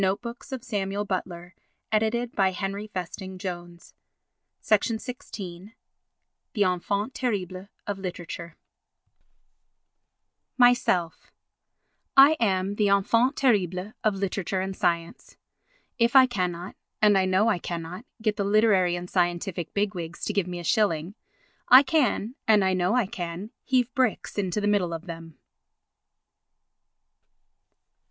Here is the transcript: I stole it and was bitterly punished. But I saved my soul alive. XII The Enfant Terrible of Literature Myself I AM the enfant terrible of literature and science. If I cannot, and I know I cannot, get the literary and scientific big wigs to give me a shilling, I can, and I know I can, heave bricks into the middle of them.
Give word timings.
I 0.01 0.03
stole 0.03 0.13
it 0.23 0.73
and 0.73 0.91
was 1.05 1.53
bitterly 1.91 2.25
punished. 2.89 2.91
But 2.91 3.03
I 3.03 3.05
saved 3.05 3.43
my 3.43 3.81
soul 3.83 4.97
alive. 4.97 5.01
XII 5.39 5.75
The 6.53 6.63
Enfant 6.63 7.13
Terrible 7.13 7.67
of 7.85 7.99
Literature 7.99 8.55
Myself 10.57 11.31
I 12.17 12.35
AM 12.39 12.73
the 12.77 12.87
enfant 12.89 13.35
terrible 13.37 13.93
of 14.03 14.15
literature 14.15 14.59
and 14.59 14.75
science. 14.75 15.37
If 15.99 16.15
I 16.15 16.25
cannot, 16.25 16.75
and 16.99 17.15
I 17.15 17.25
know 17.25 17.47
I 17.47 17.59
cannot, 17.59 18.03
get 18.23 18.37
the 18.37 18.43
literary 18.43 18.95
and 18.95 19.07
scientific 19.07 19.71
big 19.75 19.93
wigs 19.93 20.25
to 20.25 20.33
give 20.33 20.47
me 20.47 20.57
a 20.57 20.63
shilling, 20.63 21.13
I 21.69 21.83
can, 21.83 22.33
and 22.47 22.65
I 22.65 22.73
know 22.73 22.95
I 22.95 23.05
can, 23.05 23.51
heave 23.63 23.93
bricks 23.93 24.39
into 24.39 24.59
the 24.59 24.67
middle 24.67 24.93
of 24.95 25.05
them. 25.05 25.37